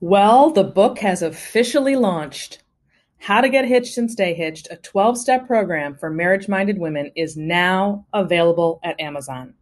Well, 0.00 0.50
the 0.50 0.62
book 0.62 1.00
has 1.00 1.22
officially 1.22 1.96
launched. 1.96 2.62
How 3.18 3.40
to 3.40 3.48
Get 3.48 3.64
Hitched 3.64 3.98
and 3.98 4.08
Stay 4.08 4.32
Hitched, 4.32 4.68
a 4.70 4.76
12 4.76 5.18
step 5.18 5.48
program 5.48 5.96
for 5.96 6.08
marriage 6.08 6.46
minded 6.46 6.78
women, 6.78 7.10
is 7.16 7.36
now 7.36 8.06
available 8.12 8.78
at 8.84 9.00
Amazon. 9.00 9.54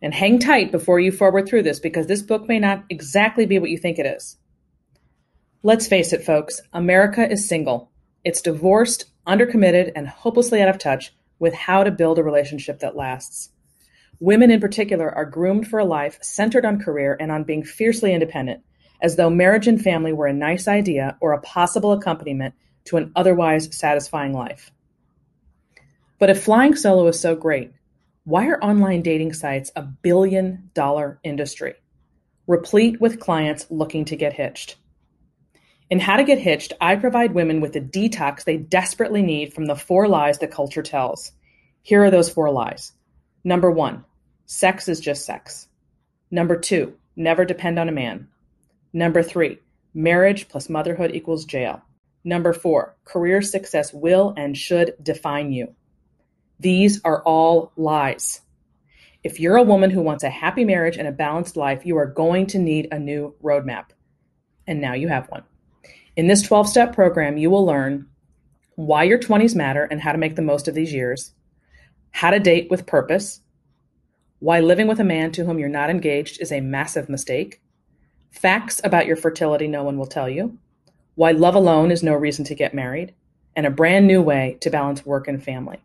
And 0.00 0.14
hang 0.14 0.38
tight 0.38 0.72
before 0.72 0.98
you 0.98 1.12
forward 1.12 1.46
through 1.46 1.64
this 1.64 1.78
because 1.78 2.06
this 2.06 2.22
book 2.22 2.48
may 2.48 2.58
not 2.58 2.84
exactly 2.88 3.44
be 3.44 3.58
what 3.58 3.68
you 3.68 3.76
think 3.76 3.98
it 3.98 4.06
is. 4.06 4.38
Let's 5.62 5.86
face 5.86 6.14
it, 6.14 6.24
folks, 6.24 6.62
America 6.72 7.30
is 7.30 7.46
single. 7.46 7.90
It's 8.24 8.40
divorced, 8.40 9.04
undercommitted, 9.26 9.92
and 9.94 10.08
hopelessly 10.08 10.62
out 10.62 10.70
of 10.70 10.78
touch 10.78 11.14
with 11.38 11.52
how 11.52 11.84
to 11.84 11.90
build 11.90 12.18
a 12.18 12.24
relationship 12.24 12.78
that 12.78 12.96
lasts. 12.96 13.50
Women 14.20 14.50
in 14.50 14.60
particular 14.60 15.14
are 15.14 15.26
groomed 15.26 15.68
for 15.68 15.78
a 15.78 15.84
life 15.84 16.18
centered 16.22 16.64
on 16.64 16.80
career 16.80 17.14
and 17.20 17.30
on 17.30 17.44
being 17.44 17.62
fiercely 17.62 18.14
independent 18.14 18.62
as 19.04 19.16
though 19.16 19.28
marriage 19.28 19.68
and 19.68 19.82
family 19.82 20.14
were 20.14 20.26
a 20.26 20.32
nice 20.32 20.66
idea 20.66 21.18
or 21.20 21.34
a 21.34 21.40
possible 21.42 21.92
accompaniment 21.92 22.54
to 22.86 22.96
an 22.96 23.12
otherwise 23.14 23.68
satisfying 23.76 24.32
life. 24.32 24.72
But 26.18 26.30
if 26.30 26.42
flying 26.42 26.74
solo 26.74 27.06
is 27.08 27.20
so 27.20 27.36
great, 27.36 27.70
why 28.24 28.48
are 28.48 28.58
online 28.64 29.02
dating 29.02 29.34
sites 29.34 29.70
a 29.76 29.82
billion 29.82 30.70
dollar 30.72 31.20
industry, 31.22 31.74
replete 32.46 32.98
with 32.98 33.20
clients 33.20 33.66
looking 33.68 34.06
to 34.06 34.16
get 34.16 34.32
hitched? 34.32 34.76
In 35.90 36.00
How 36.00 36.16
to 36.16 36.24
Get 36.24 36.38
Hitched, 36.38 36.72
I 36.80 36.96
provide 36.96 37.34
women 37.34 37.60
with 37.60 37.74
the 37.74 37.82
detox 37.82 38.44
they 38.44 38.56
desperately 38.56 39.20
need 39.20 39.52
from 39.52 39.66
the 39.66 39.76
four 39.76 40.08
lies 40.08 40.38
the 40.38 40.48
culture 40.48 40.82
tells. 40.82 41.30
Here 41.82 42.02
are 42.02 42.10
those 42.10 42.30
four 42.30 42.50
lies. 42.50 42.92
Number 43.44 43.70
one, 43.70 44.06
sex 44.46 44.88
is 44.88 44.98
just 44.98 45.26
sex. 45.26 45.68
Number 46.30 46.56
two, 46.56 46.94
never 47.16 47.44
depend 47.44 47.78
on 47.78 47.90
a 47.90 47.92
man. 47.92 48.28
Number 48.96 49.24
three, 49.24 49.58
marriage 49.92 50.48
plus 50.48 50.68
motherhood 50.68 51.16
equals 51.16 51.44
jail. 51.44 51.82
Number 52.22 52.52
four, 52.52 52.96
career 53.04 53.42
success 53.42 53.92
will 53.92 54.32
and 54.36 54.56
should 54.56 54.94
define 55.02 55.50
you. 55.50 55.74
These 56.60 57.00
are 57.04 57.20
all 57.24 57.72
lies. 57.76 58.40
If 59.24 59.40
you're 59.40 59.56
a 59.56 59.64
woman 59.64 59.90
who 59.90 60.00
wants 60.00 60.22
a 60.22 60.30
happy 60.30 60.64
marriage 60.64 60.96
and 60.96 61.08
a 61.08 61.12
balanced 61.12 61.56
life, 61.56 61.84
you 61.84 61.98
are 61.98 62.06
going 62.06 62.46
to 62.48 62.58
need 62.60 62.86
a 62.92 62.98
new 63.00 63.34
roadmap. 63.42 63.86
And 64.64 64.80
now 64.80 64.94
you 64.94 65.08
have 65.08 65.28
one. 65.28 65.42
In 66.14 66.28
this 66.28 66.42
12 66.42 66.68
step 66.68 66.94
program, 66.94 67.36
you 67.36 67.50
will 67.50 67.66
learn 67.66 68.06
why 68.76 69.02
your 69.02 69.18
20s 69.18 69.56
matter 69.56 69.82
and 69.82 70.00
how 70.00 70.12
to 70.12 70.18
make 70.18 70.36
the 70.36 70.42
most 70.42 70.68
of 70.68 70.74
these 70.74 70.92
years, 70.92 71.32
how 72.12 72.30
to 72.30 72.38
date 72.38 72.70
with 72.70 72.86
purpose, 72.86 73.40
why 74.38 74.60
living 74.60 74.86
with 74.86 75.00
a 75.00 75.04
man 75.04 75.32
to 75.32 75.44
whom 75.44 75.58
you're 75.58 75.68
not 75.68 75.90
engaged 75.90 76.40
is 76.40 76.52
a 76.52 76.60
massive 76.60 77.08
mistake, 77.08 77.60
facts 78.34 78.80
about 78.82 79.06
your 79.06 79.16
fertility 79.16 79.68
no 79.68 79.84
one 79.84 79.96
will 79.96 80.06
tell 80.06 80.28
you, 80.28 80.58
why 81.14 81.30
love 81.30 81.54
alone 81.54 81.90
is 81.90 82.02
no 82.02 82.14
reason 82.14 82.44
to 82.46 82.54
get 82.54 82.74
married, 82.74 83.14
and 83.54 83.64
a 83.64 83.70
brand 83.70 84.06
new 84.06 84.20
way 84.20 84.58
to 84.60 84.70
balance 84.70 85.06
work 85.06 85.28
and 85.28 85.42
family. 85.42 85.82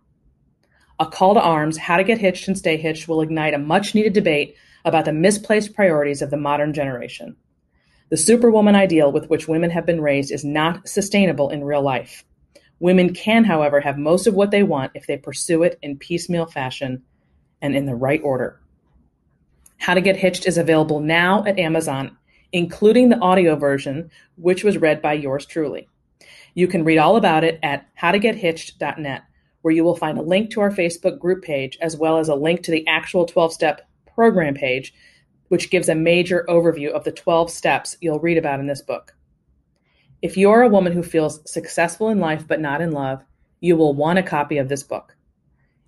A 1.00 1.05
call 1.05 1.36
to 1.36 1.42
arms, 1.42 1.77
how 1.77 1.97
to 1.97 2.03
get 2.03 2.17
hitched 2.17 2.47
and 2.47 2.58
stay 2.58 2.75
hitched, 2.75 3.08
will 3.08 3.22
ignite 3.22 3.53
a 3.53 3.59
much 3.59 3.94
needed 3.94 4.14
debate 4.14 4.55
about 4.83 5.05
the 5.05 5.14
misplaced 5.14 5.75
priorities 5.75 6.22
of 6.22 6.31
the 6.31 6.38
modern 6.38 6.73
generation. 6.73 7.36
The 8.09 8.17
superwoman 8.17 8.75
ideal 8.75 9.11
with 9.11 9.30
which 9.30 9.47
women 9.47 9.70
have 9.70 9.86
been 9.86 10.02
raised 10.02 10.31
is 10.31 10.44
not 10.44 10.89
sustainable 10.89 11.50
in 11.52 11.64
real 11.64 11.83
life. 11.83 12.25
Women 12.80 13.14
can, 13.14 13.44
however, 13.44 13.80
have 13.80 13.97
most 13.97 14.25
of 14.25 14.33
what 14.33 14.52
they 14.52 14.64
want 14.64 14.94
if 14.95 15.05
they 15.05 15.17
pursue 15.17 15.64
it 15.64 15.77
in 15.81 16.00
piecemeal 16.00 16.47
fashion 16.47 17.03
and 17.61 17.75
in 17.75 17.86
the 17.86 17.95
right 17.95 18.22
order. 18.23 18.59
How 19.77 19.94
to 19.94 20.02
Get 20.02 20.17
Hitched 20.17 20.47
is 20.47 20.58
available 20.58 21.00
now 21.00 21.45
at 21.45 21.59
Amazon 21.59 22.17
including 22.52 23.09
the 23.09 23.19
audio 23.19 23.55
version, 23.55 24.09
which 24.36 24.64
was 24.64 24.78
read 24.78 25.02
by 25.02 25.14
yours 25.14 25.45
truly. 25.45 25.88
You 26.53 26.67
can 26.67 26.83
read 26.83 26.97
all 26.97 27.16
about 27.16 27.44
it 27.44 27.59
at 27.61 27.86
howtogethitched.net, 28.02 29.23
where 29.61 29.73
you 29.73 29.83
will 29.83 29.95
find 29.95 30.17
a 30.17 30.23
link 30.23 30.52
to 30.52 30.61
our 30.61 30.72
Facebook 30.72 31.20
group 31.20 31.43
page, 31.43 31.77
as 31.82 31.95
well 31.95 32.17
as 32.17 32.30
a 32.30 32.36
link 32.36 32.64
to 32.64 32.71
the 32.71 32.88
actual 32.88 33.26
12 33.26 33.54
step 33.54 33.88
program 34.14 34.54
page, 34.54 34.93
which 35.49 35.70
gives 35.70 35.89
a 35.89 35.95
major 35.95 36.45
overview 36.49 36.89
of 36.89 37.04
the 37.04 37.11
12 37.11 37.49
steps 37.49 37.98
you'll 38.02 38.20
read 38.20 38.38
about 38.38 38.59
in 38.59 38.67
this 38.67 38.82
book. 38.82 39.15
If 40.21 40.38
you're 40.38 40.64
a 40.64 40.70
woman 40.70 40.93
who 40.93 41.04
feels 41.04 41.49
successful 41.49 42.09
in 42.09 42.20
life 42.20 42.48
but 42.48 42.59
not 42.59 42.82
in 42.82 42.92
love, 42.92 43.23
you 43.61 43.77
will 43.77 43.93
want 43.93 44.20
a 44.20 44.23
copy 44.23 44.58
of 44.58 44.70
this 44.70 44.83
book. 44.83 45.15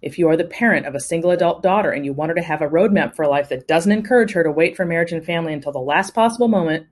If 0.01 0.17
you 0.17 0.27
are 0.29 0.37
the 0.37 0.43
parent 0.43 0.87
of 0.87 0.95
a 0.95 0.99
single 0.99 1.31
adult 1.31 1.61
daughter 1.61 1.91
and 1.91 2.03
you 2.03 2.13
want 2.13 2.29
her 2.29 2.35
to 2.35 2.41
have 2.41 2.61
a 2.61 2.67
roadmap 2.67 3.15
for 3.15 3.23
a 3.23 3.29
life 3.29 3.49
that 3.49 3.67
doesn't 3.67 3.91
encourage 3.91 4.33
her 4.33 4.43
to 4.43 4.51
wait 4.51 4.75
for 4.75 4.85
marriage 4.85 5.11
and 5.11 5.23
family 5.23 5.53
until 5.53 5.71
the 5.71 5.79
last 5.79 6.15
possible 6.15 6.47
moment, 6.47 6.87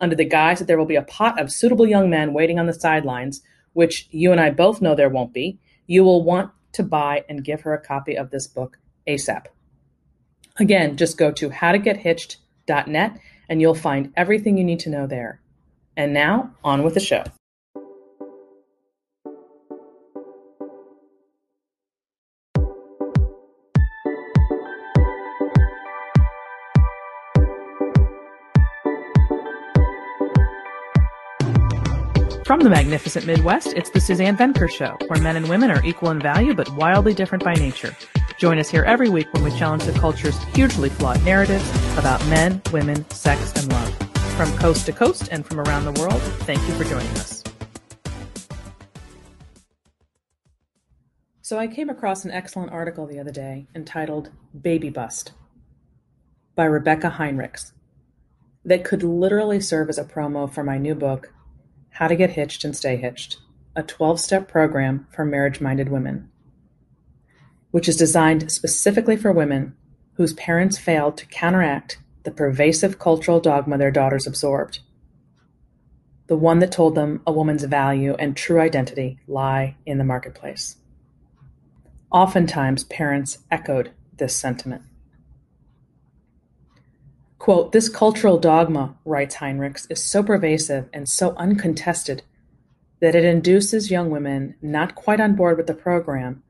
under 0.00 0.16
the 0.16 0.24
guise 0.24 0.58
that 0.58 0.66
there 0.66 0.78
will 0.78 0.86
be 0.86 0.96
a 0.96 1.02
pot 1.02 1.40
of 1.40 1.52
suitable 1.52 1.86
young 1.86 2.10
men 2.10 2.32
waiting 2.32 2.58
on 2.58 2.66
the 2.66 2.74
sidelines, 2.74 3.42
which 3.72 4.08
you 4.10 4.32
and 4.32 4.40
I 4.40 4.50
both 4.50 4.82
know 4.82 4.94
there 4.94 5.08
won't 5.08 5.32
be, 5.32 5.58
you 5.86 6.04
will 6.04 6.22
want 6.22 6.50
to 6.72 6.82
buy 6.82 7.24
and 7.28 7.44
give 7.44 7.62
her 7.62 7.74
a 7.74 7.80
copy 7.80 8.16
of 8.16 8.30
this 8.30 8.46
book 8.46 8.78
ASAP. 9.06 9.46
Again, 10.58 10.96
just 10.96 11.16
go 11.16 11.32
to 11.32 11.50
howtogethitched.net 11.50 13.18
and 13.48 13.60
you'll 13.60 13.74
find 13.74 14.12
everything 14.16 14.58
you 14.58 14.64
need 14.64 14.80
to 14.80 14.90
know 14.90 15.06
there. 15.06 15.40
And 15.96 16.12
now, 16.12 16.54
on 16.62 16.82
with 16.82 16.94
the 16.94 17.00
show. 17.00 17.24
From 32.50 32.58
the 32.58 32.68
magnificent 32.68 33.26
Midwest, 33.26 33.74
it's 33.74 33.90
the 33.90 34.00
Suzanne 34.00 34.36
Venker 34.36 34.68
Show, 34.68 34.96
where 35.06 35.22
men 35.22 35.36
and 35.36 35.48
women 35.48 35.70
are 35.70 35.80
equal 35.84 36.10
in 36.10 36.18
value 36.18 36.52
but 36.52 36.68
wildly 36.74 37.14
different 37.14 37.44
by 37.44 37.54
nature. 37.54 37.96
Join 38.38 38.58
us 38.58 38.68
here 38.68 38.82
every 38.82 39.08
week 39.08 39.32
when 39.32 39.44
we 39.44 39.52
challenge 39.52 39.84
the 39.84 39.92
culture's 39.92 40.36
hugely 40.52 40.88
flawed 40.88 41.24
narratives 41.24 41.64
about 41.96 42.18
men, 42.26 42.60
women, 42.72 43.08
sex, 43.10 43.52
and 43.54 43.72
love. 43.72 43.94
From 44.36 44.50
coast 44.58 44.84
to 44.86 44.92
coast 44.92 45.28
and 45.30 45.46
from 45.46 45.60
around 45.60 45.84
the 45.84 45.92
world, 46.00 46.20
thank 46.40 46.58
you 46.66 46.74
for 46.74 46.82
joining 46.82 47.06
us. 47.18 47.44
So 51.42 51.56
I 51.56 51.68
came 51.68 51.88
across 51.88 52.24
an 52.24 52.32
excellent 52.32 52.72
article 52.72 53.06
the 53.06 53.20
other 53.20 53.30
day 53.30 53.68
entitled 53.76 54.30
Baby 54.60 54.90
Bust 54.90 55.34
by 56.56 56.64
Rebecca 56.64 57.14
Heinrichs 57.16 57.70
that 58.64 58.82
could 58.82 59.04
literally 59.04 59.60
serve 59.60 59.88
as 59.88 59.98
a 59.98 60.04
promo 60.04 60.52
for 60.52 60.64
my 60.64 60.78
new 60.78 60.96
book, 60.96 61.32
how 61.90 62.08
to 62.08 62.16
Get 62.16 62.30
Hitched 62.30 62.64
and 62.64 62.76
Stay 62.76 62.96
Hitched, 62.96 63.38
a 63.76 63.82
12 63.82 64.20
step 64.20 64.48
program 64.48 65.06
for 65.10 65.24
marriage 65.24 65.60
minded 65.60 65.88
women, 65.88 66.30
which 67.70 67.88
is 67.88 67.96
designed 67.96 68.50
specifically 68.50 69.16
for 69.16 69.32
women 69.32 69.76
whose 70.14 70.32
parents 70.34 70.78
failed 70.78 71.16
to 71.16 71.26
counteract 71.26 71.98
the 72.24 72.30
pervasive 72.30 72.98
cultural 72.98 73.40
dogma 73.40 73.78
their 73.78 73.90
daughters 73.90 74.26
absorbed. 74.26 74.80
The 76.26 76.36
one 76.36 76.58
that 76.60 76.72
told 76.72 76.94
them 76.94 77.22
a 77.26 77.32
woman's 77.32 77.64
value 77.64 78.14
and 78.18 78.36
true 78.36 78.60
identity 78.60 79.18
lie 79.26 79.76
in 79.86 79.98
the 79.98 80.04
marketplace. 80.04 80.76
Oftentimes, 82.12 82.84
parents 82.84 83.38
echoed 83.50 83.92
this 84.16 84.36
sentiment. 84.36 84.82
Quote, 87.40 87.72
This 87.72 87.88
cultural 87.88 88.38
dogma, 88.38 88.96
writes 89.06 89.36
Heinrichs, 89.36 89.90
is 89.90 90.04
so 90.04 90.22
pervasive 90.22 90.90
and 90.92 91.08
so 91.08 91.34
uncontested 91.38 92.22
that 93.00 93.14
it 93.14 93.24
induces 93.24 93.90
young 93.90 94.10
women 94.10 94.56
not 94.60 94.94
quite 94.94 95.20
on 95.20 95.36
board 95.36 95.56
with 95.56 95.66
the 95.66 95.72
program 95.72 96.42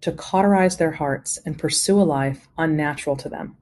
to 0.00 0.10
cauterize 0.10 0.78
their 0.78 0.90
hearts 0.90 1.38
and 1.46 1.60
pursue 1.60 2.00
a 2.00 2.02
life 2.02 2.48
unnatural 2.58 3.14
to 3.18 3.28
them, 3.28 3.56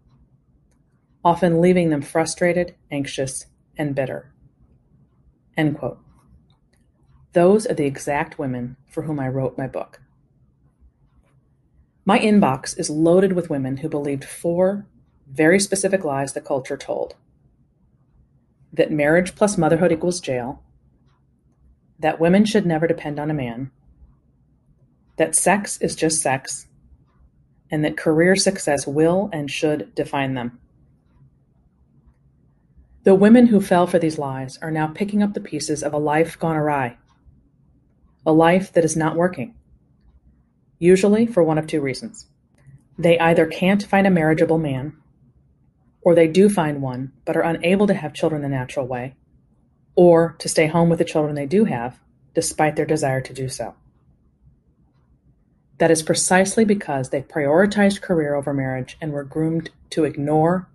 often 1.22 1.60
leaving 1.60 1.90
them 1.90 2.00
frustrated, 2.00 2.74
anxious, 2.90 3.44
and 3.76 3.94
bitter. 3.94 4.32
End 5.58 5.78
quote. 5.78 5.98
Those 7.34 7.66
are 7.66 7.74
the 7.74 7.84
exact 7.84 8.38
women 8.38 8.78
for 8.88 9.02
whom 9.02 9.20
I 9.20 9.28
wrote 9.28 9.58
my 9.58 9.66
book. 9.66 10.00
My 12.06 12.18
inbox 12.18 12.78
is 12.78 12.88
loaded 12.88 13.34
with 13.34 13.50
women 13.50 13.76
who 13.76 13.88
believed 13.90 14.24
four 14.24 14.86
very 15.32 15.60
specific 15.60 16.04
lies 16.04 16.32
the 16.32 16.40
culture 16.40 16.76
told. 16.76 17.14
That 18.72 18.90
marriage 18.90 19.34
plus 19.34 19.56
motherhood 19.56 19.92
equals 19.92 20.20
jail, 20.20 20.62
that 21.98 22.20
women 22.20 22.44
should 22.44 22.66
never 22.66 22.86
depend 22.86 23.18
on 23.20 23.30
a 23.30 23.34
man, 23.34 23.70
that 25.16 25.34
sex 25.34 25.78
is 25.80 25.94
just 25.94 26.22
sex, 26.22 26.66
and 27.70 27.84
that 27.84 27.96
career 27.96 28.34
success 28.34 28.86
will 28.86 29.28
and 29.32 29.50
should 29.50 29.94
define 29.94 30.34
them. 30.34 30.58
The 33.04 33.14
women 33.14 33.46
who 33.46 33.60
fell 33.60 33.86
for 33.86 33.98
these 33.98 34.18
lies 34.18 34.58
are 34.58 34.70
now 34.70 34.88
picking 34.88 35.22
up 35.22 35.34
the 35.34 35.40
pieces 35.40 35.82
of 35.82 35.92
a 35.92 35.98
life 35.98 36.38
gone 36.38 36.56
awry, 36.56 36.96
a 38.26 38.32
life 38.32 38.72
that 38.72 38.84
is 38.84 38.96
not 38.96 39.16
working, 39.16 39.54
usually 40.78 41.26
for 41.26 41.42
one 41.42 41.58
of 41.58 41.66
two 41.66 41.80
reasons. 41.80 42.26
They 42.98 43.18
either 43.18 43.46
can't 43.46 43.82
find 43.86 44.06
a 44.06 44.10
marriageable 44.10 44.58
man 44.58 44.96
or 46.02 46.14
they 46.14 46.28
do 46.28 46.48
find 46.48 46.82
one 46.82 47.12
but 47.24 47.36
are 47.36 47.42
unable 47.42 47.86
to 47.86 47.94
have 47.94 48.14
children 48.14 48.42
the 48.42 48.48
natural 48.48 48.86
way, 48.86 49.14
or 49.94 50.34
to 50.38 50.48
stay 50.48 50.66
home 50.66 50.88
with 50.88 50.98
the 50.98 51.04
children 51.04 51.34
they 51.34 51.46
do 51.46 51.64
have, 51.64 51.98
despite 52.34 52.76
their 52.76 52.86
desire 52.86 53.20
to 53.20 53.34
do 53.34 53.48
so. 53.48 53.74
That 55.78 55.90
is 55.90 56.02
precisely 56.02 56.64
because 56.64 57.08
they 57.08 57.22
prioritized 57.22 58.02
career 58.02 58.34
over 58.34 58.52
marriage 58.52 58.98
and 59.00 59.12
were 59.12 59.24
groomed 59.24 59.70
to 59.90 60.04
ignore, 60.04 60.68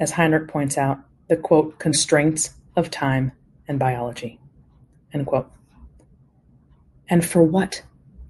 as 0.00 0.12
Heinrich 0.12 0.48
points 0.48 0.78
out, 0.78 0.98
the 1.28 1.36
quote, 1.36 1.78
constraints 1.78 2.54
of 2.74 2.90
time 2.90 3.32
and 3.68 3.78
biology. 3.78 4.40
End 5.12 5.26
quote. 5.26 5.50
And 7.08 7.24
for 7.24 7.42
what? 7.42 7.82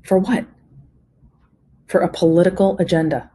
For 0.04 0.18
what? 0.18 0.46
For 1.86 2.00
a 2.00 2.08
political 2.08 2.76
agenda. 2.78 3.30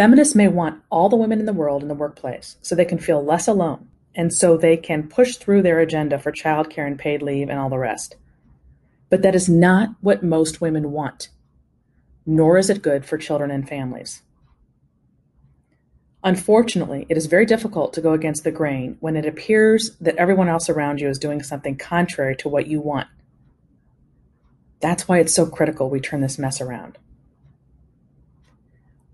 Feminists 0.00 0.34
may 0.34 0.48
want 0.48 0.82
all 0.88 1.10
the 1.10 1.16
women 1.16 1.40
in 1.40 1.44
the 1.44 1.52
world 1.52 1.82
in 1.82 1.88
the 1.88 1.94
workplace 1.94 2.56
so 2.62 2.74
they 2.74 2.86
can 2.86 2.96
feel 2.96 3.22
less 3.22 3.46
alone 3.46 3.86
and 4.14 4.32
so 4.32 4.56
they 4.56 4.78
can 4.78 5.06
push 5.06 5.36
through 5.36 5.60
their 5.60 5.78
agenda 5.78 6.18
for 6.18 6.32
childcare 6.32 6.86
and 6.86 6.98
paid 6.98 7.20
leave 7.20 7.50
and 7.50 7.58
all 7.58 7.68
the 7.68 7.76
rest. 7.76 8.16
But 9.10 9.20
that 9.20 9.34
is 9.34 9.46
not 9.46 9.90
what 10.00 10.22
most 10.22 10.58
women 10.58 10.90
want, 10.90 11.28
nor 12.24 12.56
is 12.56 12.70
it 12.70 12.80
good 12.80 13.04
for 13.04 13.18
children 13.18 13.50
and 13.50 13.68
families. 13.68 14.22
Unfortunately, 16.24 17.04
it 17.10 17.18
is 17.18 17.26
very 17.26 17.44
difficult 17.44 17.92
to 17.92 18.00
go 18.00 18.14
against 18.14 18.42
the 18.42 18.50
grain 18.50 18.96
when 19.00 19.16
it 19.16 19.26
appears 19.26 19.98
that 20.00 20.16
everyone 20.16 20.48
else 20.48 20.70
around 20.70 21.02
you 21.02 21.10
is 21.10 21.18
doing 21.18 21.42
something 21.42 21.76
contrary 21.76 22.34
to 22.36 22.48
what 22.48 22.68
you 22.68 22.80
want. 22.80 23.08
That's 24.80 25.06
why 25.06 25.18
it's 25.18 25.34
so 25.34 25.44
critical 25.44 25.90
we 25.90 26.00
turn 26.00 26.22
this 26.22 26.38
mess 26.38 26.58
around. 26.62 26.96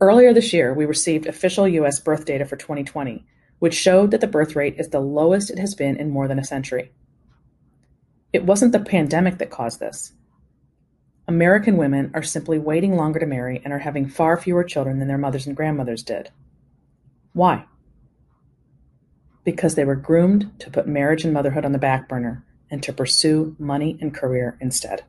Earlier 0.00 0.34
this 0.34 0.52
year, 0.52 0.74
we 0.74 0.84
received 0.84 1.26
official 1.26 1.66
U.S. 1.66 2.00
birth 2.00 2.26
data 2.26 2.44
for 2.44 2.56
2020, 2.56 3.24
which 3.60 3.74
showed 3.74 4.10
that 4.10 4.20
the 4.20 4.26
birth 4.26 4.54
rate 4.54 4.76
is 4.78 4.90
the 4.90 5.00
lowest 5.00 5.50
it 5.50 5.58
has 5.58 5.74
been 5.74 5.96
in 5.96 6.10
more 6.10 6.28
than 6.28 6.38
a 6.38 6.44
century. 6.44 6.92
It 8.32 8.44
wasn't 8.44 8.72
the 8.72 8.80
pandemic 8.80 9.38
that 9.38 9.50
caused 9.50 9.80
this. 9.80 10.12
American 11.26 11.78
women 11.78 12.10
are 12.12 12.22
simply 12.22 12.58
waiting 12.58 12.94
longer 12.94 13.18
to 13.18 13.26
marry 13.26 13.62
and 13.64 13.72
are 13.72 13.78
having 13.78 14.06
far 14.06 14.36
fewer 14.36 14.62
children 14.62 14.98
than 14.98 15.08
their 15.08 15.16
mothers 15.16 15.46
and 15.46 15.56
grandmothers 15.56 16.02
did. 16.02 16.30
Why? 17.32 17.64
Because 19.44 19.76
they 19.76 19.84
were 19.84 19.96
groomed 19.96 20.52
to 20.60 20.70
put 20.70 20.86
marriage 20.86 21.24
and 21.24 21.32
motherhood 21.32 21.64
on 21.64 21.72
the 21.72 21.78
back 21.78 22.06
burner 22.06 22.44
and 22.70 22.82
to 22.82 22.92
pursue 22.92 23.56
money 23.58 23.96
and 24.00 24.14
career 24.14 24.58
instead. 24.60 25.04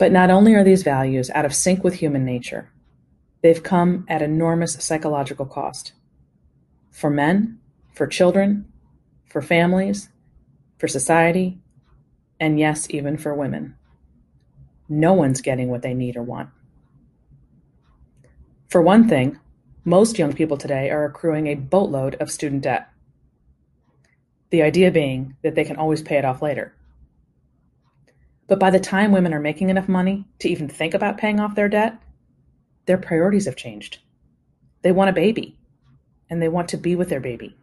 But 0.00 0.12
not 0.12 0.30
only 0.30 0.54
are 0.54 0.64
these 0.64 0.82
values 0.82 1.28
out 1.34 1.44
of 1.44 1.54
sync 1.54 1.84
with 1.84 1.92
human 1.92 2.24
nature, 2.24 2.72
they've 3.42 3.62
come 3.62 4.06
at 4.08 4.22
enormous 4.22 4.72
psychological 4.82 5.44
cost. 5.44 5.92
For 6.90 7.10
men, 7.10 7.58
for 7.92 8.06
children, 8.06 8.72
for 9.26 9.42
families, 9.42 10.08
for 10.78 10.88
society, 10.88 11.58
and 12.40 12.58
yes, 12.58 12.86
even 12.88 13.18
for 13.18 13.34
women. 13.34 13.76
No 14.88 15.12
one's 15.12 15.42
getting 15.42 15.68
what 15.68 15.82
they 15.82 15.92
need 15.92 16.16
or 16.16 16.22
want. 16.22 16.48
For 18.68 18.80
one 18.80 19.06
thing, 19.06 19.38
most 19.84 20.18
young 20.18 20.32
people 20.32 20.56
today 20.56 20.88
are 20.88 21.04
accruing 21.04 21.46
a 21.46 21.56
boatload 21.56 22.14
of 22.14 22.30
student 22.30 22.62
debt. 22.62 22.88
The 24.48 24.62
idea 24.62 24.90
being 24.90 25.36
that 25.42 25.56
they 25.56 25.64
can 25.64 25.76
always 25.76 26.00
pay 26.00 26.16
it 26.16 26.24
off 26.24 26.40
later. 26.40 26.74
But 28.50 28.58
by 28.58 28.70
the 28.70 28.80
time 28.80 29.12
women 29.12 29.32
are 29.32 29.38
making 29.38 29.70
enough 29.70 29.88
money 29.88 30.24
to 30.40 30.48
even 30.48 30.68
think 30.68 30.92
about 30.92 31.18
paying 31.18 31.38
off 31.38 31.54
their 31.54 31.68
debt, 31.68 32.02
their 32.86 32.98
priorities 32.98 33.44
have 33.44 33.54
changed. 33.54 33.98
They 34.82 34.90
want 34.90 35.08
a 35.08 35.12
baby, 35.12 35.56
and 36.28 36.42
they 36.42 36.48
want 36.48 36.68
to 36.70 36.76
be 36.76 36.96
with 36.96 37.10
their 37.10 37.20
baby. 37.20 37.54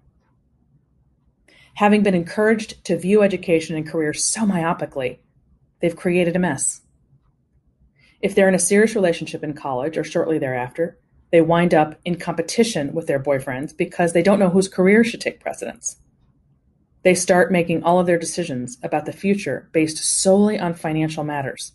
Having 1.74 2.04
been 2.04 2.16
encouraged 2.16 2.86
to 2.86 2.98
view 2.98 3.22
education 3.22 3.75
and 3.75 3.86
career 3.86 4.13
so 4.13 4.44
myopically, 4.44 5.18
they've 5.81 5.94
created 5.94 6.38
a 6.38 6.39
mess. 6.39 6.80
If 8.22 8.33
they're 8.33 8.48
in 8.48 8.56
a 8.56 8.60
serious 8.60 8.95
relationship 8.95 9.44
in 9.44 9.56
college 9.56 9.98
or 9.98 10.06
shortly 10.06 10.40
thereafter, 10.40 10.98
they 11.33 11.42
wind 11.42 11.74
up 11.74 12.00
in 12.06 12.16
competition 12.16 12.94
with 12.94 13.07
their 13.07 13.19
boyfriends 13.19 13.75
because 13.75 14.13
they 14.13 14.24
don't 14.24 14.40
know 14.40 14.51
whose 14.51 14.69
career 14.69 15.04
should 15.04 15.19
take 15.19 15.42
precedence. 15.42 15.98
They 17.03 17.15
start 17.15 17.51
making 17.51 17.83
all 17.83 17.99
of 17.99 18.07
their 18.07 18.17
decisions 18.17 18.77
about 18.83 19.05
the 19.05 19.13
future 19.13 19.69
based 19.71 19.97
solely 19.97 20.59
on 20.59 20.73
financial 20.73 21.23
matters. 21.23 21.73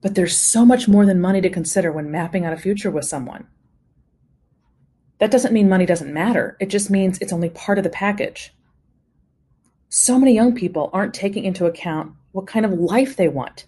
But 0.00 0.14
there's 0.14 0.36
so 0.36 0.64
much 0.64 0.88
more 0.88 1.06
than 1.06 1.20
money 1.20 1.40
to 1.40 1.50
consider 1.50 1.90
when 1.90 2.10
mapping 2.10 2.44
out 2.44 2.52
a 2.52 2.56
future 2.56 2.90
with 2.90 3.04
someone. 3.04 3.46
That 5.18 5.30
doesn't 5.30 5.52
mean 5.52 5.68
money 5.68 5.86
doesn't 5.86 6.12
matter, 6.12 6.56
it 6.60 6.70
just 6.70 6.90
means 6.90 7.18
it's 7.18 7.32
only 7.32 7.50
part 7.50 7.78
of 7.78 7.84
the 7.84 7.90
package. 7.90 8.54
So 9.88 10.18
many 10.18 10.34
young 10.34 10.54
people 10.54 10.90
aren't 10.92 11.14
taking 11.14 11.44
into 11.44 11.66
account 11.66 12.12
what 12.32 12.46
kind 12.46 12.64
of 12.64 12.72
life 12.72 13.16
they 13.16 13.28
want 13.28 13.66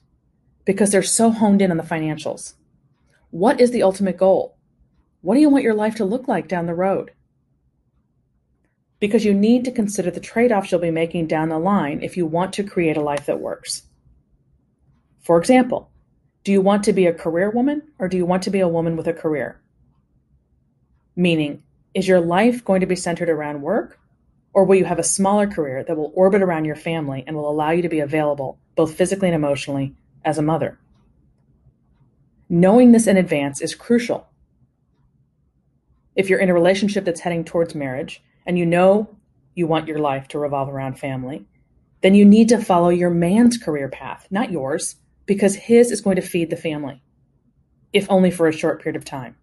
because 0.65 0.93
they're 0.93 1.03
so 1.03 1.31
honed 1.31 1.63
in 1.63 1.71
on 1.71 1.77
the 1.77 1.83
financials. 1.83 2.55
What 3.31 3.61
is 3.61 3.71
the 3.71 3.83
ultimate 3.83 4.17
goal? 4.17 4.57
What 5.23 5.35
do 5.35 5.41
you 5.41 5.49
want 5.49 5.65
your 5.65 5.75
life 5.75 5.95
to 5.97 6.05
look 6.05 6.29
like 6.29 6.47
down 6.47 6.67
the 6.67 6.75
road? 6.75 7.13
Because 9.01 9.25
you 9.25 9.35
need 9.35 9.65
to 9.65 9.73
consider 9.73 10.11
the 10.11 10.21
trade 10.21 10.53
offs 10.53 10.71
you'll 10.71 10.81
be 10.81 10.91
making 10.91 11.27
down 11.27 11.49
the 11.49 11.59
line 11.59 12.03
if 12.03 12.17
you 12.17 12.27
want 12.27 12.53
to 12.53 12.63
create 12.63 12.97
a 12.97 13.03
life 13.03 13.27
that 13.27 13.41
works. 13.41 13.85
For 15.21 15.39
example, 15.39 15.91
do 16.45 16.53
you 16.53 16.61
want 16.61 16.85
to 16.85 16.93
be 16.93 17.07
a 17.07 17.13
career 17.13 17.51
woman 17.51 17.83
or 17.99 18.09
do 18.09 18.17
you 18.17 18.27
want 18.27 18.43
to 18.45 18.51
be 18.51 18.61
a 18.61 18.69
woman 18.69 18.97
with 18.97 19.09
a 19.09 19.13
career? 19.13 19.61
Meaning, 21.17 21.63
is 21.95 22.07
your 22.07 22.21
life 22.21 22.65
going 22.65 22.81
to 22.81 22.87
be 22.87 22.97
centered 22.97 23.29
around 23.29 23.63
work 23.63 23.99
or 24.53 24.65
will 24.65 24.77
you 24.77 24.85
have 24.85 24.99
a 24.99 25.05
smaller 25.05 25.47
career 25.47 25.85
that 25.85 25.97
will 25.97 26.13
orbit 26.15 26.43
around 26.43 26.65
your 26.65 26.77
family 26.77 27.25
and 27.27 27.37
will 27.37 27.51
allow 27.51 27.71
you 27.71 27.83
to 27.83 27.89
be 27.89 28.01
available, 28.01 28.59
both 28.77 28.95
physically 28.95 29.29
and 29.29 29.35
emotionally, 29.35 29.95
as 30.25 30.39
a 30.39 30.43
mother? 30.43 30.79
Knowing 32.49 32.93
this 32.93 33.07
in 33.07 33.17
advance 33.17 33.61
is 33.61 33.75
crucial. 33.75 34.27
If 36.17 36.29
you're 36.29 36.41
in 36.41 36.51
a 36.51 36.55
relationship 36.55 37.05
that's 37.05 37.21
heading 37.21 37.45
towards 37.45 37.75
marriage 37.75 38.23
and 38.47 38.59
you 38.59 38.67
know 38.67 39.17
you 39.55 39.67
want 39.67 39.89
your 39.89 39.99
life 39.99 40.29
to 40.29 40.39
revolve 40.39 40.69
around 40.69 40.99
family, 40.99 41.47
then 42.03 42.15
you 42.15 42.25
need 42.25 42.49
to 42.49 42.63
follow 42.63 42.89
your 42.89 43.11
man's 43.11 43.59
career 43.59 43.89
path, 43.89 44.27
not 44.31 44.51
yours, 44.51 44.97
because 45.27 45.55
his 45.55 45.91
is 45.91 46.01
going 46.01 46.17
to 46.17 46.23
feed 46.23 46.51
the 46.51 46.57
family, 46.57 47.03
if 47.93 48.11
only 48.11 48.31
for 48.31 48.49
a 48.49 48.53
short 48.53 48.83
period 48.83 48.97
of 48.97 49.05
time. 49.05 49.37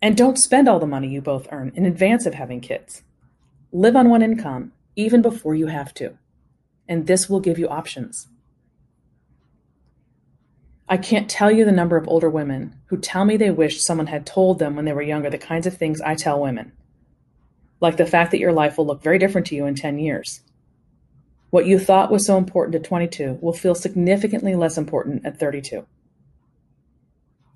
And 0.00 0.16
don't 0.16 0.38
spend 0.38 0.68
all 0.68 0.78
the 0.78 0.86
money 0.86 1.08
you 1.08 1.20
both 1.20 1.48
earn 1.50 1.72
in 1.74 1.84
advance 1.84 2.26
of 2.26 2.34
having 2.34 2.60
kids. 2.60 3.02
Live 3.72 3.96
on 3.96 4.08
one 4.08 4.22
income 4.22 4.72
even 4.94 5.20
before 5.20 5.54
you 5.54 5.66
have 5.66 5.92
to. 5.94 6.16
And 6.88 7.06
this 7.06 7.28
will 7.28 7.40
give 7.40 7.58
you 7.58 7.68
options. 7.68 8.28
I 10.88 10.96
can't 10.98 11.28
tell 11.28 11.50
you 11.50 11.64
the 11.64 11.72
number 11.72 11.96
of 11.96 12.06
older 12.06 12.30
women 12.30 12.76
who 12.86 12.96
tell 12.96 13.24
me 13.24 13.36
they 13.36 13.50
wish 13.50 13.82
someone 13.82 14.06
had 14.06 14.24
told 14.24 14.60
them 14.60 14.76
when 14.76 14.84
they 14.84 14.92
were 14.92 15.02
younger 15.02 15.28
the 15.28 15.38
kinds 15.38 15.66
of 15.66 15.76
things 15.76 16.00
I 16.00 16.14
tell 16.14 16.40
women. 16.40 16.72
Like 17.80 17.96
the 17.96 18.06
fact 18.06 18.30
that 18.30 18.38
your 18.38 18.52
life 18.52 18.78
will 18.78 18.86
look 18.86 19.02
very 19.02 19.18
different 19.18 19.48
to 19.48 19.56
you 19.56 19.66
in 19.66 19.74
10 19.74 19.98
years. 19.98 20.42
What 21.50 21.66
you 21.66 21.80
thought 21.80 22.12
was 22.12 22.24
so 22.24 22.38
important 22.38 22.76
at 22.76 22.84
22 22.84 23.38
will 23.40 23.52
feel 23.52 23.74
significantly 23.74 24.54
less 24.54 24.78
important 24.78 25.26
at 25.26 25.40
32. 25.40 25.84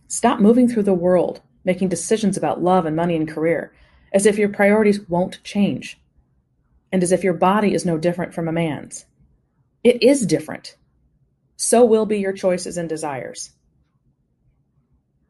Stop 0.09 0.41
moving 0.41 0.69
through 0.69 0.83
the 0.83 0.93
world, 0.93 1.41
making 1.65 1.89
decisions 1.89 2.37
about 2.37 2.63
love 2.63 2.85
and 2.85 2.97
money 2.97 3.15
and 3.15 3.29
career, 3.29 3.73
as 4.13 4.27
if 4.27 4.39
your 4.39 4.49
priorities 4.49 5.09
won't 5.09 5.43
change, 5.45 6.01
and 6.91 7.01
as 7.03 7.13
if 7.13 7.23
your 7.23 7.35
body 7.35 7.75
is 7.75 7.87
no 7.87 7.97
different 7.97 8.35
from 8.35 8.49
a 8.49 8.53
man's. 8.53 9.07
It 9.85 10.03
is 10.03 10.27
different 10.27 10.77
so 11.63 11.85
will 11.85 12.07
be 12.07 12.19
your 12.19 12.33
choices 12.33 12.79
and 12.79 12.89
desires. 12.89 13.51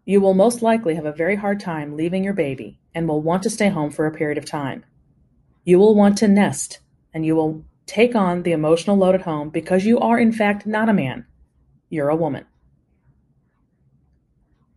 You 0.04 0.20
will 0.20 0.32
most 0.32 0.62
likely 0.62 0.94
have 0.94 1.04
a 1.04 1.12
very 1.12 1.34
hard 1.34 1.58
time 1.58 1.96
leaving 1.96 2.22
your 2.22 2.34
baby 2.34 2.78
and 2.94 3.08
will 3.08 3.20
want 3.20 3.42
to 3.42 3.50
stay 3.50 3.68
home 3.68 3.90
for 3.90 4.06
a 4.06 4.14
period 4.14 4.38
of 4.38 4.44
time. 4.44 4.84
You 5.64 5.80
will 5.80 5.96
want 5.96 6.18
to 6.18 6.28
nest 6.28 6.78
and 7.12 7.26
you 7.26 7.34
will 7.34 7.64
take 7.84 8.14
on 8.14 8.44
the 8.44 8.52
emotional 8.52 8.96
load 8.96 9.16
at 9.16 9.22
home 9.22 9.50
because 9.50 9.84
you 9.84 9.98
are, 9.98 10.20
in 10.20 10.30
fact, 10.30 10.66
not 10.66 10.88
a 10.88 10.92
man. 10.92 11.26
You're 11.88 12.10
a 12.10 12.14
woman. 12.14 12.46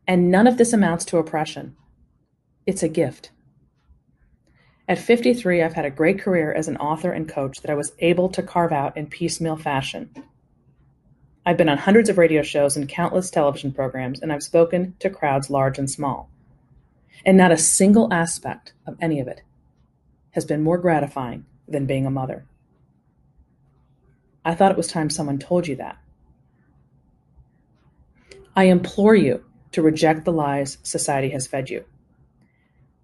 And 0.08 0.32
none 0.32 0.48
of 0.48 0.58
this 0.58 0.74
amounts 0.74 1.06
to 1.06 1.20
oppression. 1.20 1.76
It's 2.66 2.82
a 2.82 2.90
gift. 2.90 3.30
At 4.88 4.98
53, 4.98 5.62
I've 5.62 5.74
had 5.74 5.86
a 5.86 5.92
great 5.92 6.20
career 6.20 6.52
as 6.52 6.68
an 6.68 6.78
author 6.78 7.12
and 7.12 7.30
coach 7.30 7.62
that 7.62 7.70
I 7.70 7.76
was 7.76 7.92
able 8.00 8.30
to 8.30 8.42
carve 8.42 8.72
out 8.72 8.98
in 8.98 9.06
piecemeal 9.06 9.58
fashion 9.58 10.10
I've 11.46 11.58
been 11.58 11.70
on 11.70 11.78
hundreds 11.78 12.08
of 12.10 12.18
radio 12.18 12.42
shows 12.42 12.78
and 12.78 12.88
countless 12.88 13.30
television 13.30 13.74
programs, 13.74 14.22
and 14.22 14.32
I've 14.32 14.44
spoken 14.44 14.96
to 15.00 15.10
crowds 15.10 15.50
large 15.50 15.78
and 15.78 15.90
small. 15.90 16.30
And 17.26 17.38
not 17.38 17.52
a 17.52 17.58
single 17.58 18.14
aspect 18.14 18.74
of 18.88 18.98
any 19.02 19.20
of 19.20 19.28
it 19.28 19.42
has 20.32 20.46
been 20.46 20.64
more 20.64 20.78
gratifying 20.78 21.46
than 21.68 21.86
being 21.86 22.06
a 22.06 22.12
mother. 22.12 22.46
I 24.46 24.56
thought 24.56 24.72
it 24.72 24.78
was 24.78 24.88
time 24.88 25.10
someone 25.10 25.40
told 25.40 25.68
you 25.68 25.76
that. 25.78 25.98
I 28.56 28.66
implore 28.66 29.16
you 29.16 29.44
to 29.72 29.82
reject 29.82 30.26
the 30.26 30.32
lies 30.32 30.78
society 30.84 31.30
has 31.30 31.48
fed 31.48 31.70
you. 31.70 31.86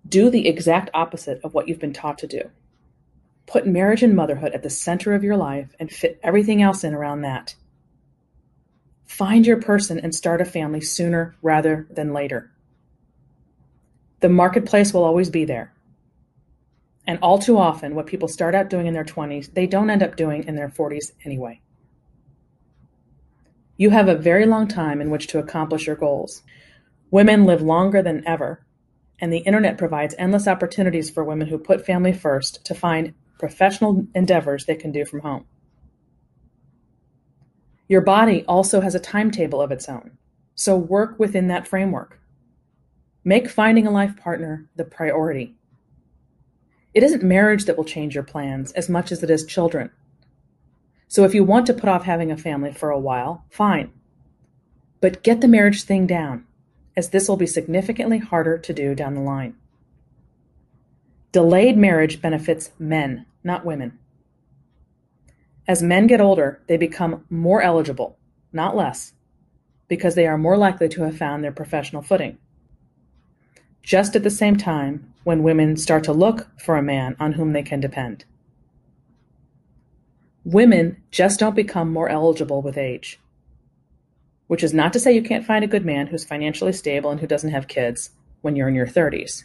Do 0.08 0.30
the 0.30 0.48
exact 0.48 0.90
opposite 0.94 1.42
of 1.44 1.54
what 1.54 1.68
you've 1.68 1.80
been 1.80 1.94
taught 1.94 2.18
to 2.20 2.28
do. 2.28 2.50
Put 3.48 3.68
marriage 3.68 4.04
and 4.04 4.16
motherhood 4.16 4.54
at 4.54 4.64
the 4.64 4.70
center 4.70 5.14
of 5.14 5.24
your 5.24 5.38
life 5.38 5.76
and 5.80 5.92
fit 5.92 6.20
everything 6.24 6.62
else 6.62 6.84
in 6.84 6.94
around 6.94 7.22
that. 7.22 7.56
Find 9.10 9.46
your 9.46 9.58
person 9.58 10.00
and 10.00 10.14
start 10.14 10.40
a 10.40 10.46
family 10.46 10.80
sooner 10.80 11.36
rather 11.42 11.88
than 11.90 12.14
later. 12.14 12.52
The 14.20 14.30
marketplace 14.30 14.94
will 14.94 15.04
always 15.04 15.32
be 15.32 15.46
there. 15.46 15.74
And 17.08 17.18
all 17.20 17.40
too 17.40 17.58
often, 17.58 17.96
what 17.96 18.06
people 18.06 18.28
start 18.28 18.54
out 18.54 18.70
doing 18.70 18.86
in 18.86 18.94
their 18.94 19.04
20s, 19.04 19.52
they 19.56 19.66
don't 19.66 19.90
end 19.90 20.04
up 20.04 20.16
doing 20.16 20.44
in 20.44 20.56
their 20.56 20.70
40s 20.70 21.12
anyway. 21.26 21.60
You 23.78 23.90
have 23.90 24.08
a 24.08 24.16
very 24.16 24.46
long 24.46 24.68
time 24.68 25.02
in 25.02 25.10
which 25.10 25.26
to 25.28 25.40
accomplish 25.40 25.88
your 25.88 25.96
goals. 25.96 26.44
Women 27.10 27.46
live 27.46 27.64
longer 27.64 28.04
than 28.04 28.24
ever, 28.28 28.64
and 29.20 29.34
the 29.34 29.40
internet 29.40 29.80
provides 29.80 30.14
endless 30.20 30.48
opportunities 30.48 31.10
for 31.10 31.24
women 31.24 31.48
who 31.48 31.58
put 31.58 31.84
family 31.84 32.14
first 32.14 32.64
to 32.64 32.76
find 32.76 33.16
professional 33.40 34.06
endeavors 34.14 34.66
they 34.66 34.76
can 34.76 34.92
do 34.92 35.04
from 35.04 35.22
home. 35.22 35.46
Your 37.90 38.02
body 38.02 38.46
also 38.48 38.82
has 38.82 38.96
a 38.96 39.00
timetable 39.00 39.62
of 39.62 39.72
its 39.72 39.90
own, 39.90 40.12
so 40.56 40.78
work 40.78 41.20
within 41.20 41.48
that 41.48 41.68
framework. 41.68 42.20
Make 43.26 43.50
finding 43.50 43.86
a 43.86 43.92
life 43.92 44.16
partner 44.16 44.70
the 44.78 44.86
priority. 44.86 45.56
It 46.94 47.04
isn't 47.04 47.24
marriage 47.24 47.66
that 47.66 47.76
will 47.78 47.84
change 47.84 48.16
your 48.16 48.24
plans 48.24 48.72
as 48.72 48.90
much 48.90 49.12
as 49.12 49.22
it 49.22 49.30
is 49.30 49.46
children. 49.46 49.92
So 51.08 51.24
if 51.24 51.34
you 51.34 51.44
want 51.44 51.66
to 51.68 51.74
put 51.74 51.90
off 51.90 52.06
having 52.06 52.32
a 52.32 52.38
family 52.38 52.74
for 52.74 52.92
a 52.92 53.00
while, 53.00 53.44
fine. 53.50 53.92
But 55.02 55.24
get 55.24 55.42
the 55.42 55.48
marriage 55.48 55.84
thing 55.84 56.08
down, 56.08 56.46
as 56.96 57.10
this 57.10 57.28
will 57.28 57.38
be 57.38 57.48
significantly 57.48 58.20
harder 58.20 58.58
to 58.58 58.74
do 58.74 58.96
down 58.96 59.16
the 59.16 59.22
line. 59.22 59.56
Delayed 61.32 61.78
marriage 61.78 62.22
benefits 62.22 62.72
men, 62.80 63.26
not 63.44 63.66
women. 63.66 63.99
As 65.70 65.84
men 65.84 66.08
get 66.08 66.20
older, 66.20 66.60
they 66.66 66.78
become 66.78 67.26
more 67.30 67.62
eligible, 67.62 68.18
not 68.52 68.76
less, 68.76 69.14
because 69.88 70.16
they 70.16 70.26
are 70.26 70.36
more 70.36 70.58
likely 70.58 70.90
to 70.90 71.04
have 71.04 71.16
found 71.16 71.44
their 71.44 71.52
professional 71.52 72.02
footing. 72.02 72.40
Just 73.84 74.16
at 74.16 74.24
the 74.24 74.32
same 74.32 74.58
time 74.58 75.14
when 75.26 75.44
women 75.44 75.78
start 75.78 76.04
to 76.06 76.12
look 76.12 76.48
for 76.60 76.76
a 76.76 76.82
man 76.82 77.16
on 77.20 77.34
whom 77.34 77.54
they 77.54 77.62
can 77.62 77.80
depend. 77.80 78.26
Women 80.44 81.04
just 81.12 81.40
don't 81.40 81.56
become 81.56 81.94
more 81.94 82.10
eligible 82.10 82.64
with 82.64 82.76
age. 82.76 83.20
Which 84.48 84.64
is 84.64 84.74
not 84.74 84.92
to 84.94 85.00
say 85.00 85.14
you 85.14 85.22
can't 85.22 85.46
find 85.46 85.64
a 85.64 85.68
good 85.68 85.86
man 85.86 86.08
who's 86.08 86.26
financially 86.26 86.74
stable 86.74 87.12
and 87.12 87.20
who 87.20 87.28
doesn't 87.28 87.52
have 87.52 87.68
kids 87.68 88.10
when 88.42 88.56
you're 88.56 88.70
in 88.70 88.74
your 88.74 88.88
30s. 88.88 89.44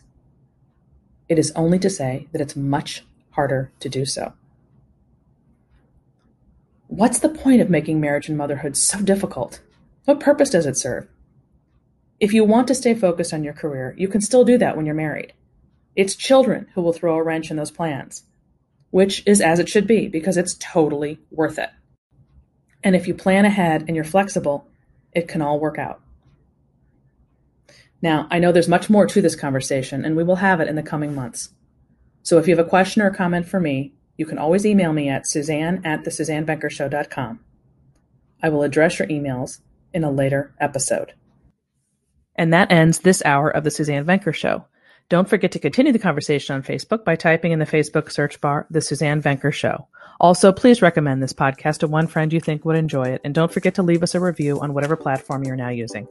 It 1.29 1.39
is 1.39 1.53
only 1.55 1.79
to 1.81 1.91
say 1.91 2.29
that 2.33 2.41
it's 2.41 2.57
much 2.57 3.05
harder 3.33 3.73
to 3.81 3.91
do 3.91 4.07
so. 4.07 4.33
What's 6.97 7.19
the 7.19 7.29
point 7.29 7.61
of 7.61 7.69
making 7.69 8.01
marriage 8.01 8.29
and 8.29 8.39
motherhood 8.39 8.77
so 8.77 9.01
difficult? 9.01 9.61
What 10.05 10.21
purpose 10.21 10.49
does 10.49 10.65
it 10.65 10.77
serve? 10.77 11.09
If 12.21 12.33
you 12.33 12.45
want 12.45 12.69
to 12.69 12.75
stay 12.77 12.95
focused 12.95 13.35
on 13.35 13.43
your 13.43 13.53
career, 13.53 13.97
you 13.99 14.07
can 14.07 14.21
still 14.21 14.45
do 14.45 14.57
that 14.59 14.77
when 14.77 14.87
you're 14.87 14.95
married. 14.95 15.33
It's 15.97 16.15
children 16.15 16.69
who 16.73 16.83
will 16.83 16.93
throw 16.93 17.17
a 17.17 17.23
wrench 17.25 17.51
in 17.51 17.57
those 17.57 17.73
plans, 17.73 18.23
which 18.91 19.27
is 19.27 19.41
as 19.41 19.59
it 19.59 19.69
should 19.69 19.89
be 19.89 20.07
because 20.07 20.37
it's 20.37 20.55
totally 20.61 21.19
worth 21.33 21.59
it. 21.59 21.71
And 22.85 22.95
if 22.95 23.09
you 23.09 23.15
plan 23.15 23.45
ahead 23.45 23.87
and 23.89 23.97
you're 23.97 24.05
flexible, 24.05 24.69
it 25.13 25.27
can 25.27 25.43
all 25.43 25.59
work 25.59 25.81
out. 25.81 26.01
Now, 28.01 28.29
I 28.31 28.39
know 28.39 28.53
there's 28.53 28.69
much 28.69 28.89
more 28.89 29.09
to 29.09 29.21
this 29.21 29.35
conversation, 29.35 30.05
and 30.05 30.15
we 30.15 30.23
will 30.23 30.37
have 30.37 30.61
it 30.61 30.69
in 30.69 30.77
the 30.77 30.83
coming 30.85 31.13
months. 31.13 31.49
So 32.23 32.39
if 32.39 32.47
you 32.47 32.55
have 32.57 32.65
a 32.65 32.71
question 32.71 33.03
or 33.03 33.09
a 33.09 33.15
comment 33.17 33.49
for 33.49 33.59
me, 33.59 33.95
you 34.17 34.27
can 34.27 34.39
always 34.39 34.65
email 34.65 34.93
me 34.93 35.09
at 35.09 35.27
suzanne 35.27 35.83
at 35.85 36.05
thesuzannevenkershow.com. 36.05 37.41
I 38.43 38.49
will 38.49 38.63
address 38.63 38.99
your 38.99 39.09
emails 39.09 39.61
in 39.93 40.05
a 40.05 40.11
later 40.11 40.53
episode. 40.61 41.15
And 42.37 42.53
that 42.53 42.73
ends 42.73 42.99
this 42.99 43.23
hour 43.25 43.49
of 43.49 43.65
the 43.65 43.71
Suzanne 43.71 44.05
Venker 44.05 44.35
Show. 44.35 44.65
Don't 45.09 45.29
forget 45.29 45.53
to 45.53 45.59
continue 45.59 45.93
the 45.93 45.99
conversation 45.99 46.55
on 46.55 46.63
Facebook 46.63 47.05
by 47.05 47.15
typing 47.15 47.53
in 47.53 47.59
the 47.59 47.67
Facebook 47.67 48.11
search 48.11 48.41
bar, 48.41 48.67
The 48.71 48.81
Suzanne 48.81 49.23
Venker 49.23 49.53
Show. 49.53 49.87
Also, 50.21 50.53
please 50.53 50.83
recommend 50.83 51.23
this 51.23 51.33
podcast 51.33 51.79
to 51.79 51.87
one 51.87 52.07
friend 52.07 52.33
you 52.33 52.41
think 52.41 52.65
would 52.65 52.77
enjoy 52.77 53.05
it, 53.05 53.21
and 53.25 53.35
don't 53.35 53.53
forget 53.53 53.75
to 53.75 53.83
leave 53.83 54.03
us 54.03 54.15
a 54.15 54.21
review 54.21 54.61
on 54.61 54.73
whatever 54.73 54.97
platform 54.97 55.45
you're 55.45 55.57
now 55.57 55.69
using. 55.69 56.09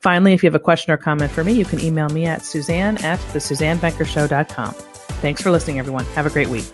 Finally, 0.00 0.32
if 0.32 0.42
you 0.42 0.48
have 0.48 0.54
a 0.54 0.60
question 0.60 0.92
or 0.92 0.96
comment 0.96 1.30
for 1.30 1.44
me, 1.44 1.52
you 1.52 1.64
can 1.64 1.80
email 1.80 2.08
me 2.08 2.26
at 2.26 2.44
suzanne 2.44 2.96
at 2.98 3.18
thesuzannevenkershow.com. 3.32 4.74
Thanks 5.20 5.42
for 5.42 5.50
listening, 5.50 5.78
everyone. 5.78 6.04
Have 6.06 6.26
a 6.26 6.30
great 6.30 6.48
week. 6.48 6.64